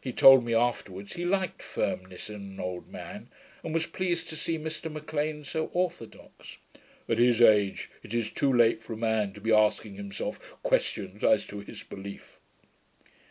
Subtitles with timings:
[0.00, 3.28] He told me afterwards, he liked firmness in an old man,
[3.62, 6.56] and was pleased to see Mr M'Lean so orthodox.
[7.06, 11.22] 'At his age, it is too late for a man to be asking himself questions
[11.22, 12.38] as to his belief.'